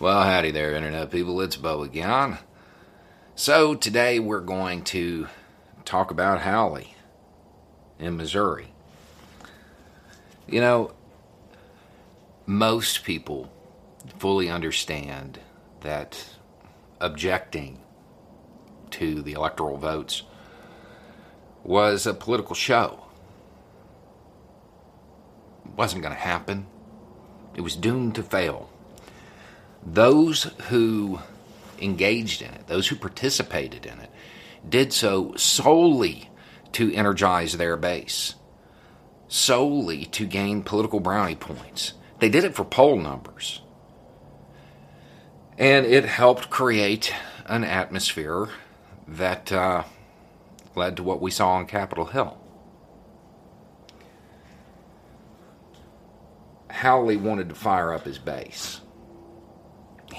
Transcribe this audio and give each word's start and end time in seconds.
Well, 0.00 0.22
howdy 0.22 0.50
there, 0.50 0.74
Internet 0.74 1.10
people. 1.10 1.42
It's 1.42 1.56
Beau 1.56 1.82
again. 1.82 2.38
So, 3.34 3.74
today 3.74 4.18
we're 4.18 4.40
going 4.40 4.82
to 4.84 5.28
talk 5.84 6.10
about 6.10 6.40
Hawley 6.40 6.94
in 7.98 8.16
Missouri. 8.16 8.72
You 10.48 10.62
know, 10.62 10.92
most 12.46 13.04
people 13.04 13.52
fully 14.18 14.48
understand 14.48 15.38
that 15.82 16.30
objecting 16.98 17.80
to 18.92 19.20
the 19.20 19.34
electoral 19.34 19.76
votes 19.76 20.22
was 21.62 22.06
a 22.06 22.14
political 22.14 22.54
show. 22.54 23.04
It 25.66 25.72
wasn't 25.72 26.00
going 26.00 26.14
to 26.14 26.20
happen, 26.22 26.68
it 27.54 27.60
was 27.60 27.76
doomed 27.76 28.14
to 28.14 28.22
fail 28.22 28.70
those 29.84 30.44
who 30.68 31.20
engaged 31.80 32.42
in 32.42 32.52
it, 32.52 32.66
those 32.66 32.88
who 32.88 32.96
participated 32.96 33.86
in 33.86 33.98
it, 34.00 34.10
did 34.68 34.92
so 34.92 35.34
solely 35.36 36.30
to 36.72 36.92
energize 36.94 37.56
their 37.56 37.76
base, 37.76 38.34
solely 39.28 40.04
to 40.06 40.26
gain 40.26 40.62
political 40.62 41.00
brownie 41.00 41.34
points. 41.34 41.94
They 42.18 42.28
did 42.28 42.44
it 42.44 42.54
for 42.54 42.64
poll 42.64 42.96
numbers. 42.96 43.62
And 45.56 45.86
it 45.86 46.04
helped 46.04 46.50
create 46.50 47.12
an 47.46 47.64
atmosphere 47.64 48.48
that 49.08 49.50
uh, 49.50 49.84
led 50.74 50.96
to 50.96 51.02
what 51.02 51.20
we 51.20 51.30
saw 51.30 51.52
on 51.52 51.66
Capitol 51.66 52.06
Hill. 52.06 52.36
Hawley 56.70 57.16
wanted 57.16 57.48
to 57.48 57.54
fire 57.54 57.92
up 57.92 58.04
his 58.04 58.18
base 58.18 58.80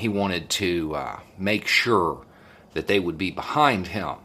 he 0.01 0.09
wanted 0.09 0.49
to 0.49 0.95
uh, 0.95 1.19
make 1.37 1.67
sure 1.67 2.25
that 2.73 2.87
they 2.87 2.99
would 2.99 3.19
be 3.19 3.29
behind 3.29 3.85
him. 3.85 4.15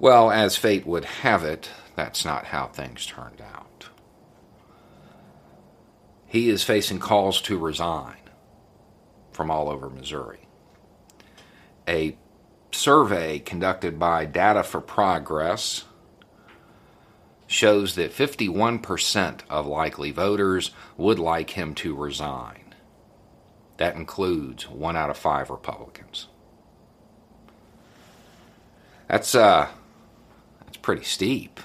Well, 0.00 0.32
as 0.32 0.56
fate 0.56 0.84
would 0.84 1.04
have 1.04 1.44
it, 1.44 1.70
that's 1.94 2.24
not 2.24 2.46
how 2.46 2.66
things 2.66 3.06
turned 3.06 3.40
out. 3.40 3.90
He 6.26 6.48
is 6.48 6.64
facing 6.64 6.98
calls 6.98 7.40
to 7.42 7.56
resign 7.56 8.16
from 9.30 9.48
all 9.48 9.68
over 9.68 9.88
Missouri. 9.88 10.48
A 11.86 12.16
survey 12.72 13.38
conducted 13.38 14.00
by 14.00 14.24
Data 14.24 14.64
for 14.64 14.80
Progress 14.80 15.84
shows 17.52 17.94
that 17.94 18.12
51% 18.12 19.40
of 19.48 19.66
likely 19.66 20.10
voters 20.10 20.70
would 20.96 21.18
like 21.18 21.50
him 21.50 21.74
to 21.76 21.94
resign. 21.94 22.74
That 23.76 23.94
includes 23.96 24.68
one 24.68 24.96
out 24.96 25.10
of 25.10 25.16
five 25.16 25.50
Republicans. 25.50 26.28
That's 29.08 29.34
uh 29.34 29.68
that's 30.64 30.76
pretty 30.78 31.04
steep 31.04 31.60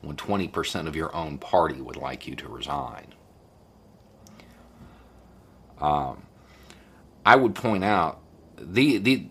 when 0.00 0.16
20% 0.16 0.86
of 0.86 0.96
your 0.96 1.14
own 1.14 1.38
party 1.38 1.80
would 1.80 1.96
like 1.96 2.26
you 2.26 2.36
to 2.36 2.48
resign. 2.48 3.14
Um, 5.80 6.22
I 7.24 7.36
would 7.36 7.54
point 7.54 7.84
out 7.84 8.20
the, 8.56 8.98
the 8.98 9.26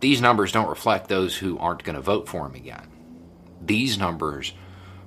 these 0.00 0.20
numbers 0.20 0.52
don't 0.52 0.68
reflect 0.68 1.08
those 1.08 1.36
who 1.36 1.58
aren't 1.58 1.84
going 1.84 1.96
to 1.96 2.02
vote 2.02 2.28
for 2.28 2.46
him 2.46 2.54
again. 2.54 2.88
These 3.64 3.98
numbers 3.98 4.52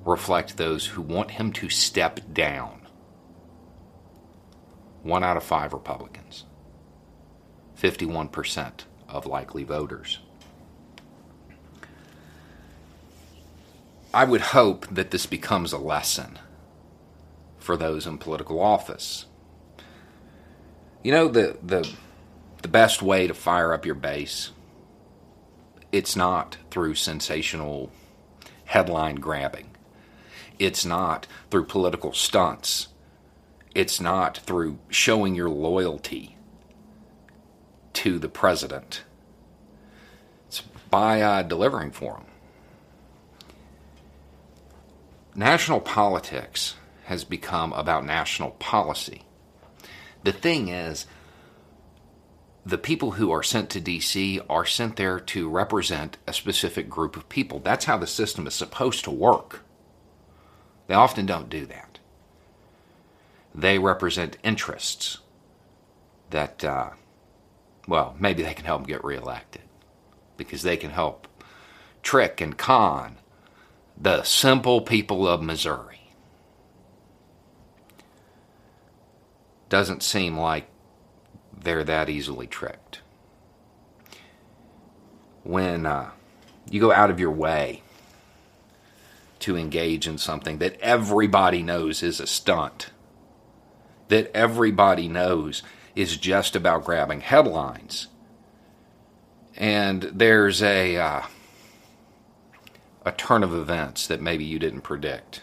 reflect 0.10 0.58
those 0.58 0.88
who 0.88 1.02
want 1.02 1.32
him 1.32 1.52
to 1.54 1.70
step 1.70 2.20
down. 2.34 2.82
One 5.04 5.24
out 5.24 5.38
of 5.38 5.44
five 5.44 5.72
Republicans, 5.74 6.46
51% 7.82 8.82
of 9.08 9.26
likely 9.26 9.64
voters. 9.64 10.20
I 14.14 14.26
would 14.26 14.42
hope 14.42 14.88
that 14.88 15.12
this 15.12 15.26
becomes 15.26 15.72
a 15.72 15.78
lesson 15.78 16.40
for 17.60 17.78
those 17.78 18.08
in 18.08 18.18
political 18.18 18.60
office. 18.60 19.26
You 21.04 21.12
know 21.12 21.28
the 21.28 21.58
the 21.64 21.90
the 22.62 22.68
best 22.68 23.02
way 23.02 23.28
to 23.28 23.34
fire 23.34 23.74
up 23.74 23.86
your 23.86 23.96
base 23.96 24.52
it's 25.92 26.16
not 26.16 26.58
through 26.70 26.96
sensational 26.96 27.92
headline 28.66 29.16
grabbing. 29.16 29.69
It's 30.60 30.86
not 30.86 31.26
through 31.50 31.66
political 31.66 32.14
stunts. 32.14 32.90
It's 33.74 34.02
not 34.02 34.38
through 34.38 34.80
showing 34.90 35.34
your 35.34 35.50
loyalty 35.50 36.36
to 37.94 38.20
the 38.20 38.30
president. 38.30 39.04
It's 40.48 40.62
by 40.90 41.22
uh, 41.22 41.44
delivering 41.44 41.92
for 41.92 42.18
him. 42.18 42.26
National 45.34 45.80
politics 45.80 46.76
has 47.06 47.24
become 47.24 47.72
about 47.74 48.06
national 48.06 48.52
policy. 48.52 49.24
The 50.24 50.34
thing 50.34 50.68
is, 50.68 51.06
the 52.66 52.78
people 52.78 53.12
who 53.12 53.32
are 53.32 53.42
sent 53.42 53.70
to 53.70 53.82
DC 53.82 54.44
are 54.50 54.66
sent 54.66 54.98
there 54.98 55.20
to 55.20 55.50
represent 55.50 56.18
a 56.28 56.34
specific 56.34 56.90
group 56.90 57.16
of 57.16 57.30
people. 57.30 57.60
That's 57.60 57.86
how 57.86 57.98
the 57.98 58.06
system 58.08 58.46
is 58.46 58.54
supposed 58.54 59.06
to 59.06 59.12
work. 59.12 59.64
They 60.90 60.96
often 60.96 61.28
don't 61.28 61.50
do 61.50 61.68
that. 61.68 62.00
They 63.54 63.78
represent 63.78 64.40
interests 64.44 65.20
that, 66.32 66.66
uh, 66.66 66.90
well, 67.88 68.16
maybe 68.20 68.42
they 68.42 68.56
can 68.56 68.66
help 68.66 68.88
get 68.88 69.04
reelected 69.04 69.62
because 70.36 70.64
they 70.64 70.78
can 70.78 70.90
help 70.90 71.28
trick 72.02 72.42
and 72.42 72.58
con 72.58 73.18
the 73.96 74.24
simple 74.24 74.82
people 74.82 75.28
of 75.28 75.44
Missouri. 75.44 76.10
Doesn't 79.70 80.02
seem 80.02 80.40
like 80.40 80.72
they're 81.56 81.84
that 81.84 82.10
easily 82.10 82.48
tricked. 82.48 83.02
When 85.44 85.86
uh, 85.86 86.10
you 86.68 86.82
go 86.82 86.92
out 86.92 87.12
of 87.12 87.20
your 87.20 87.32
way 87.32 87.84
to 89.40 89.58
engage 89.58 90.08
in 90.08 90.18
something 90.18 90.58
that 90.60 90.80
everybody 90.82 91.64
knows 91.64 92.04
is 92.04 92.20
a 92.20 92.28
stunt, 92.28 92.90
that 94.10 94.32
everybody 94.36 95.08
knows 95.08 95.64
is 95.96 96.18
just 96.18 96.56
about 96.56 96.84
grabbing 96.84 97.22
headlines. 97.22 98.08
And 99.56 100.04
there's 100.04 100.62
a 100.62 100.98
uh, 100.98 101.22
a 103.06 103.12
turn 103.12 103.44
of 103.44 103.54
events 103.54 104.08
that 104.08 104.22
maybe 104.22 104.44
you 104.44 104.60
didn't 104.60 104.82
predict. 104.82 105.42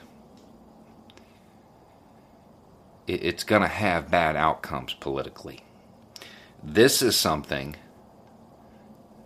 It's 3.07 3.45
going 3.45 3.63
to 3.63 3.69
have 3.69 4.11
bad 4.11 4.35
outcomes 4.37 4.95
politically. 4.95 5.63
This 6.63 7.03
is 7.03 7.17
something 7.17 7.77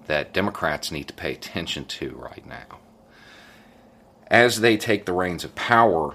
that 0.06 0.34
Democrats 0.34 0.90
need 0.90 1.08
to 1.08 1.14
pay 1.14 1.32
attention 1.32 1.86
to 1.86 2.10
right 2.10 2.44
now 2.46 2.80
as 4.30 4.60
they 4.60 4.76
take 4.76 5.04
the 5.04 5.12
reins 5.12 5.44
of 5.44 5.54
power, 5.54 6.14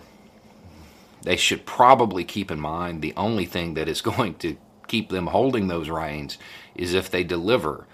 they 1.24 1.36
should 1.36 1.66
probably 1.66 2.24
keep 2.24 2.50
in 2.50 2.60
mind 2.60 3.02
the 3.02 3.14
only 3.18 3.46
thing 3.46 3.74
that 3.74 3.90
is 3.90 4.02
going 4.14 4.36
to 4.36 4.58
keep 4.88 5.10
them 5.10 5.28
holding 5.28 5.68
those 5.68 5.90
reins 5.90 6.38
is 6.76 6.94
if 6.94 7.10
they 7.10 7.24
deliver 7.24 7.88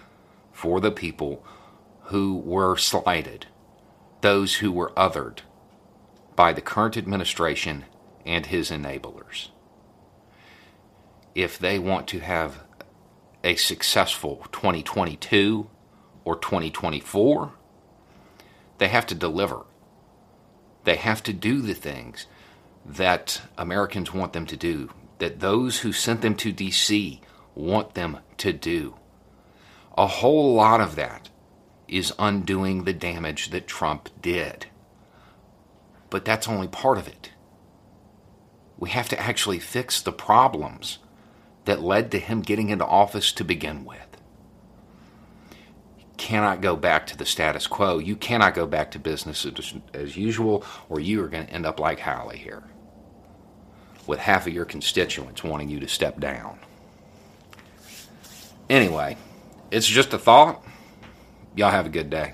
for 0.52 0.80
the 0.80 0.92
people 0.92 1.44
who 2.06 2.38
were 2.38 2.76
slighted, 2.78 3.48
those 4.20 4.56
who 4.56 4.72
were 4.72 4.92
othered 4.98 5.40
by 6.36 6.54
the 6.54 6.62
current 6.62 6.98
administration 6.98 7.86
and 8.26 8.48
his 8.48 8.70
enablers. 8.70 9.48
If 11.34 11.58
they 11.58 11.80
want 11.80 12.08
to 12.10 12.20
have 12.20 12.64
a 13.44 13.56
successful 13.56 14.46
2022 14.52 15.70
or 16.26 16.36
2024, 16.36 17.54
they 18.78 18.90
have 18.90 19.06
to 19.08 19.16
deliver. 19.16 19.64
They 20.84 20.96
have 20.96 21.22
to 21.24 21.34
do 21.34 21.62
the 21.62 21.74
things 21.74 22.26
that 22.86 23.42
Americans 23.58 24.14
want 24.14 24.34
them 24.34 24.46
to 24.48 24.58
do 24.58 24.90
that 25.20 25.40
those 25.40 25.80
who 25.80 25.94
sent 25.94 26.22
them 26.22 26.36
to 26.36 26.52
D.C. 26.52 27.22
want 27.54 27.94
them 27.94 28.20
to 28.38 28.52
do. 28.52 28.96
A 29.98 30.08
whole 30.08 30.56
lot 30.56 30.82
of 30.82 30.96
that 30.96 31.30
is 31.88 32.14
undoing 32.18 32.86
the 32.86 32.94
damage 32.94 33.50
that 33.52 33.68
Trump 33.68 34.10
did. 34.22 34.68
But 36.10 36.26
that's 36.26 36.48
only 36.48 36.68
part 36.68 36.98
of 36.98 37.08
it. 37.08 37.32
We 38.78 38.90
have 38.90 39.10
to 39.10 39.20
actually 39.20 39.60
fix 39.60 40.02
the 40.02 40.12
problems 40.12 40.98
that 41.66 41.82
led 41.84 42.10
to 42.12 42.20
him 42.20 42.42
getting 42.42 42.70
into 42.70 42.86
office 42.86 43.32
to 43.34 43.44
begin 43.44 43.86
with. 43.86 44.11
Cannot 46.32 46.62
go 46.62 46.78
back 46.78 47.08
to 47.08 47.18
the 47.18 47.26
status 47.26 47.68
quo. 47.68 47.98
You 47.98 48.16
cannot 48.16 48.54
go 48.54 48.66
back 48.66 48.92
to 48.92 49.00
business 49.00 49.46
as, 49.46 49.74
as 49.94 50.16
usual, 50.16 50.64
or 50.88 51.02
you 51.02 51.22
are 51.22 51.28
going 51.28 51.46
to 51.46 51.52
end 51.52 51.66
up 51.66 51.78
like 51.78 52.00
Hawley 52.00 52.38
here, 52.38 52.64
with 54.08 54.20
half 54.20 54.48
of 54.48 54.54
your 54.54 54.64
constituents 54.64 55.44
wanting 55.44 55.68
you 55.68 55.82
to 55.82 55.90
step 55.90 56.22
down. 56.22 56.58
Anyway, 58.70 59.18
it's 59.72 59.86
just 59.86 60.14
a 60.14 60.18
thought. 60.18 60.64
Y'all 61.54 61.70
have 61.70 61.86
a 61.86 61.90
good 61.90 62.10
day. 62.10 62.34